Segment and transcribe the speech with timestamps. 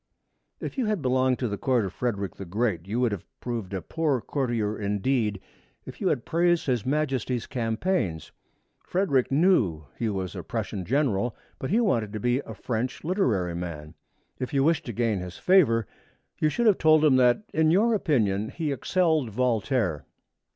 [0.59, 3.71] If you had belonged to the court of Frederick the Great, you would have proved
[3.71, 5.39] a poor courtier indeed
[5.85, 8.31] if you had praised His Majesty's campaigns.
[8.81, 13.03] Frederick knew that he was a Prussian general, but he wanted to be a French
[13.03, 13.93] literary man.
[14.39, 15.85] If you wished to gain his favor,
[16.39, 20.03] you should have told him that in your opinion he excelled Voltaire.